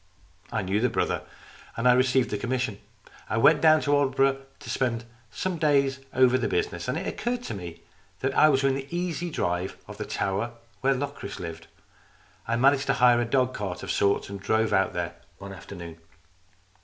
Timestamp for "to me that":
7.43-8.33